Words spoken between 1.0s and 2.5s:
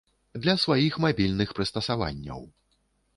мабільных прыстасаванняў.